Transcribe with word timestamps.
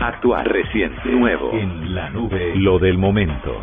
Actual, 0.00 0.46
reciente, 0.46 1.10
nuevo. 1.10 1.52
En 1.52 1.94
la 1.94 2.08
nube. 2.08 2.56
Lo 2.56 2.78
del 2.78 2.96
momento. 2.96 3.60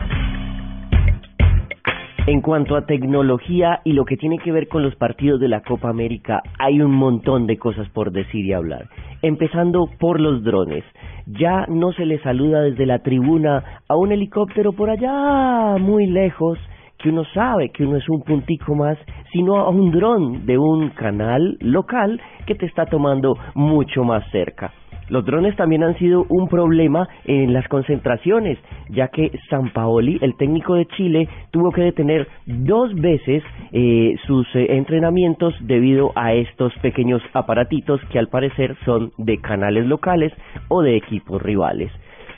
En 2.28 2.42
cuanto 2.42 2.76
a 2.76 2.86
tecnología 2.86 3.82
y 3.84 3.94
lo 3.94 4.06
que 4.06 4.18
tiene 4.18 4.38
que 4.38 4.52
ver 4.52 4.68
con 4.68 4.84
los 4.84 4.96
partidos 4.96 5.40
de 5.40 5.48
la 5.48 5.62
Copa 5.62 5.90
América, 5.90 6.44
hay 6.60 6.80
un 6.80 6.92
montón 6.92 7.48
de 7.48 7.58
cosas 7.58 7.90
por 7.90 8.12
decir 8.12 8.46
y 8.46 8.54
hablar. 8.54 8.88
Empezando 9.24 9.90
por 9.98 10.20
los 10.20 10.44
drones. 10.44 10.84
Ya 11.26 11.66
no 11.70 11.92
se 11.94 12.06
le 12.06 12.20
saluda 12.20 12.62
desde 12.62 12.86
la 12.86 13.00
tribuna 13.00 13.82
a 13.88 13.96
un 13.96 14.12
helicóptero 14.12 14.74
por 14.74 14.92
allá, 14.92 15.78
muy 15.80 16.06
lejos, 16.06 16.60
que 16.98 17.10
uno 17.10 17.24
sabe 17.34 17.70
que 17.70 17.86
uno 17.86 17.98
es 17.98 18.10
un 18.10 18.22
puntico 18.22 18.76
más, 18.76 18.98
sino 19.32 19.58
a 19.58 19.70
un 19.70 19.92
dron 19.92 20.46
de 20.46 20.58
un 20.58 20.90
canal 20.90 21.58
local 21.62 22.20
que 22.46 22.56
te 22.56 22.66
está 22.66 22.86
tomando 22.86 23.38
mucho 23.56 24.04
más 24.04 24.24
cerca. 24.32 24.72
Los 25.10 25.26
drones 25.26 25.56
también 25.56 25.84
han 25.84 25.98
sido 25.98 26.26
un 26.28 26.50
problema 26.50 27.08
en 27.24 27.54
las 27.54 27.66
concentraciones, 27.70 28.58
ya 28.90 29.08
que 29.08 29.32
San 29.50 29.72
Paoli, 29.72 30.18
el 30.22 30.36
técnico 30.36 30.76
de 30.76 30.86
Chile, 30.86 31.30
tuvo 31.52 31.72
que 31.72 31.82
detener 31.82 32.28
dos 32.46 32.94
veces 32.94 33.42
eh, 33.72 34.16
sus 34.26 34.46
eh, 34.54 34.76
entrenamientos 34.76 35.56
debido 35.62 36.12
a 36.16 36.34
estos 36.34 36.74
pequeños 36.80 37.22
aparatitos 37.34 38.02
que 38.12 38.20
al 38.20 38.28
parecer 38.28 38.76
son 38.84 39.12
de 39.18 39.40
canales 39.40 39.86
locales 39.86 40.34
o 40.68 40.82
de 40.82 40.98
equipos 40.98 41.42
rivales. 41.42 41.92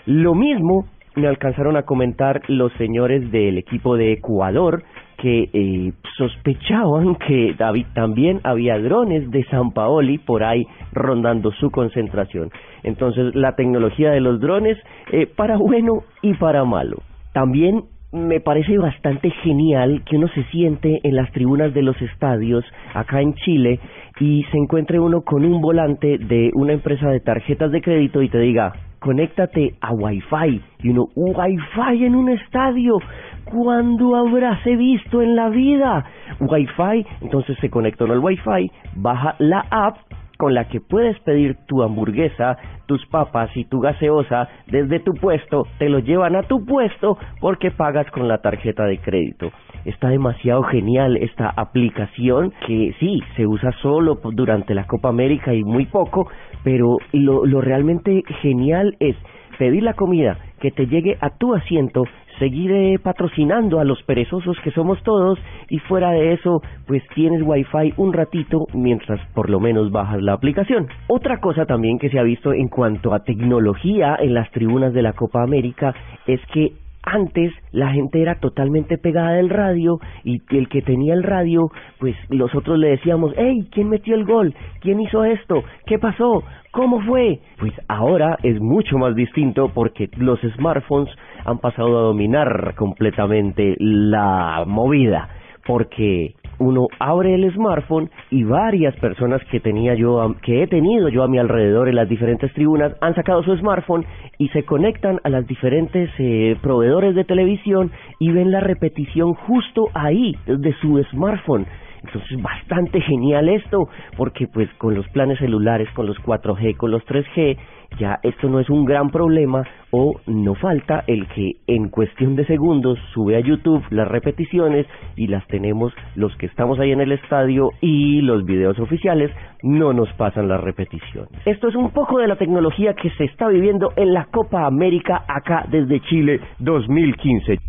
Lo 0.05 0.35
mismo 0.35 0.85
me 1.19 1.27
alcanzaron 1.27 1.77
a 1.77 1.83
comentar 1.83 2.41
los 2.47 2.71
señores 2.73 3.31
del 3.31 3.57
equipo 3.57 3.95
de 3.95 4.13
Ecuador 4.13 4.83
que 5.17 5.49
eh, 5.51 5.91
sospechaban 6.17 7.15
que 7.15 7.53
David 7.57 7.87
también 7.93 8.39
había 8.43 8.79
drones 8.79 9.29
de 9.31 9.43
San 9.45 9.71
Paoli 9.71 10.17
por 10.17 10.43
ahí 10.43 10.65
rondando 10.93 11.51
su 11.51 11.71
concentración. 11.71 12.51
Entonces 12.83 13.35
la 13.35 13.55
tecnología 13.55 14.11
de 14.11 14.21
los 14.21 14.39
drones 14.39 14.77
eh, 15.11 15.27
para 15.27 15.57
bueno 15.57 16.03
y 16.21 16.33
para 16.35 16.63
malo. 16.63 16.97
También 17.33 17.83
me 18.11 18.39
parece 18.39 18.77
bastante 18.77 19.29
genial 19.43 20.03
que 20.05 20.15
uno 20.15 20.27
se 20.29 20.43
siente 20.45 20.99
en 21.03 21.15
las 21.15 21.31
tribunas 21.31 21.73
de 21.73 21.83
los 21.83 22.01
estadios 22.01 22.65
acá 22.93 23.21
en 23.21 23.35
Chile 23.35 23.79
y 24.19 24.43
se 24.51 24.57
encuentre 24.57 24.99
uno 24.99 25.21
con 25.21 25.45
un 25.45 25.61
volante 25.61 26.17
de 26.17 26.49
una 26.55 26.73
empresa 26.73 27.09
de 27.09 27.19
tarjetas 27.19 27.71
de 27.71 27.81
crédito 27.81 28.21
y 28.21 28.29
te 28.29 28.39
diga, 28.39 28.73
conéctate 28.99 29.75
a 29.81 29.93
Wi-Fi. 29.93 30.61
Y 30.83 30.89
uno, 30.89 31.09
Wi-Fi 31.15 32.05
en 32.05 32.15
un 32.15 32.29
estadio. 32.29 32.99
¿Cuándo 33.45 34.15
habráse 34.15 34.75
visto 34.75 35.21
en 35.21 35.35
la 35.35 35.49
vida? 35.49 36.05
Wi-Fi. 36.39 37.05
Entonces 37.21 37.57
se 37.59 37.69
conecta 37.69 38.03
al 38.03 38.19
Wi-Fi, 38.19 38.71
baja 38.95 39.35
la 39.39 39.65
app 39.71 39.97
con 40.39 40.53
la 40.53 40.69
que 40.69 40.79
puedes 40.79 41.19
pedir 41.19 41.57
tu 41.67 41.83
hamburguesa, 41.83 42.57
tus 42.85 43.05
papas 43.07 43.49
y 43.57 43.65
tu 43.65 43.81
gaseosa 43.81 44.47
desde 44.67 45.01
tu 45.01 45.11
puesto, 45.13 45.67
te 45.79 45.89
lo 45.89 45.99
llevan 45.99 46.37
a 46.37 46.43
tu 46.43 46.65
puesto 46.65 47.17
porque 47.41 47.71
pagas 47.71 48.09
con 48.11 48.29
la 48.29 48.37
tarjeta 48.37 48.85
de 48.85 48.99
crédito. 48.99 49.51
Está 49.83 50.07
demasiado 50.07 50.63
genial 50.63 51.17
esta 51.17 51.49
aplicación 51.49 52.53
que 52.65 52.95
sí, 53.01 53.21
se 53.35 53.45
usa 53.45 53.73
solo 53.81 54.17
durante 54.31 54.73
la 54.73 54.87
Copa 54.87 55.09
América 55.09 55.53
y 55.53 55.65
muy 55.65 55.87
poco, 55.87 56.29
pero 56.63 56.99
lo, 57.11 57.45
lo 57.45 57.59
realmente 57.59 58.23
genial 58.41 58.95
es 59.01 59.17
pedir 59.59 59.83
la 59.83 59.93
comida 59.93 60.37
que 60.61 60.71
te 60.71 60.87
llegue 60.87 61.17
a 61.19 61.29
tu 61.31 61.53
asiento 61.53 62.05
seguiré 62.39 62.97
patrocinando 62.97 63.81
a 63.81 63.83
los 63.83 64.01
perezosos 64.03 64.57
que 64.63 64.71
somos 64.71 65.03
todos 65.03 65.37
y 65.69 65.79
fuera 65.79 66.11
de 66.11 66.31
eso 66.31 66.61
pues 66.87 67.03
tienes 67.13 67.41
wifi 67.43 67.93
un 67.97 68.13
ratito 68.13 68.65
mientras 68.73 69.19
por 69.33 69.49
lo 69.49 69.59
menos 69.59 69.91
bajas 69.91 70.21
la 70.21 70.33
aplicación. 70.33 70.87
Otra 71.07 71.41
cosa 71.41 71.65
también 71.65 71.99
que 71.99 72.09
se 72.09 72.17
ha 72.17 72.23
visto 72.23 72.53
en 72.53 72.69
cuanto 72.69 73.13
a 73.13 73.23
tecnología 73.25 74.17
en 74.19 74.33
las 74.33 74.49
tribunas 74.51 74.93
de 74.93 75.01
la 75.01 75.13
Copa 75.13 75.43
América 75.43 75.93
es 76.25 76.39
que 76.53 76.71
antes 77.11 77.53
la 77.71 77.91
gente 77.91 78.21
era 78.21 78.35
totalmente 78.35 78.97
pegada 78.97 79.33
del 79.33 79.49
radio 79.49 79.99
y 80.23 80.41
el 80.49 80.69
que 80.69 80.81
tenía 80.81 81.13
el 81.13 81.23
radio, 81.23 81.71
pues 81.99 82.15
nosotros 82.29 82.77
le 82.77 82.89
decíamos, 82.89 83.33
hey, 83.37 83.67
¿quién 83.71 83.89
metió 83.89 84.15
el 84.15 84.25
gol? 84.25 84.53
¿Quién 84.81 84.99
hizo 84.99 85.23
esto? 85.23 85.63
¿Qué 85.85 85.99
pasó? 85.99 86.43
¿Cómo 86.71 87.01
fue? 87.01 87.39
Pues 87.57 87.73
ahora 87.87 88.37
es 88.43 88.59
mucho 88.61 88.97
más 88.97 89.15
distinto 89.15 89.71
porque 89.73 90.09
los 90.17 90.39
smartphones 90.55 91.13
han 91.45 91.57
pasado 91.59 91.97
a 91.97 92.03
dominar 92.03 92.75
completamente 92.75 93.75
la 93.79 94.63
movida 94.67 95.29
porque 95.69 96.33
uno 96.59 96.87
abre 96.99 97.35
el 97.35 97.51
smartphone 97.53 98.09
y 98.29 98.43
varias 98.43 98.95
personas 98.97 99.41
que 99.51 99.59
tenía 99.59 99.95
yo 99.95 100.35
que 100.41 100.63
he 100.63 100.67
tenido 100.67 101.09
yo 101.09 101.23
a 101.23 101.27
mi 101.27 101.39
alrededor 101.39 101.89
en 101.89 101.95
las 101.95 102.07
diferentes 102.07 102.53
tribunas 102.53 102.93
han 103.01 103.15
sacado 103.15 103.43
su 103.43 103.55
smartphone 103.57 104.05
y 104.37 104.49
se 104.49 104.63
conectan 104.63 105.19
a 105.23 105.29
las 105.29 105.47
diferentes 105.47 106.09
eh, 106.19 106.57
proveedores 106.61 107.15
de 107.15 107.23
televisión 107.23 107.91
y 108.19 108.31
ven 108.31 108.51
la 108.51 108.59
repetición 108.59 109.33
justo 109.33 109.87
ahí 109.93 110.35
de 110.45 110.73
su 110.81 111.01
smartphone 111.11 111.65
entonces 112.03 112.41
bastante 112.41 113.01
genial 113.01 113.49
esto, 113.49 113.87
porque 114.17 114.47
pues 114.47 114.69
con 114.77 114.95
los 114.95 115.07
planes 115.09 115.39
celulares, 115.39 115.89
con 115.93 116.05
los 116.05 116.17
4G, 116.17 116.77
con 116.77 116.91
los 116.91 117.05
3G, 117.05 117.57
ya 117.97 118.19
esto 118.23 118.47
no 118.49 118.59
es 118.59 118.69
un 118.69 118.85
gran 118.85 119.09
problema 119.09 119.63
o 119.91 120.19
no 120.27 120.53
falta 120.55 121.03
el 121.07 121.27
que 121.29 121.53
en 121.67 121.89
cuestión 121.89 122.35
de 122.35 122.45
segundos 122.45 122.99
sube 123.13 123.35
a 123.35 123.39
YouTube 123.39 123.83
las 123.89 124.07
repeticiones 124.07 124.85
y 125.15 125.27
las 125.27 125.45
tenemos 125.47 125.93
los 126.15 126.35
que 126.37 126.45
estamos 126.45 126.79
ahí 126.79 126.91
en 126.91 127.01
el 127.01 127.11
estadio 127.11 127.71
y 127.81 128.21
los 128.21 128.45
videos 128.45 128.79
oficiales 128.79 129.31
no 129.63 129.93
nos 129.93 130.11
pasan 130.13 130.47
las 130.47 130.61
repeticiones. 130.61 131.31
Esto 131.45 131.67
es 131.67 131.75
un 131.75 131.91
poco 131.91 132.19
de 132.19 132.27
la 132.27 132.35
tecnología 132.35 132.93
que 132.93 133.09
se 133.11 133.25
está 133.25 133.47
viviendo 133.47 133.91
en 133.95 134.13
la 134.13 134.25
Copa 134.25 134.65
América 134.65 135.23
acá 135.27 135.65
desde 135.69 135.99
Chile 136.01 136.39
2015. 136.59 137.68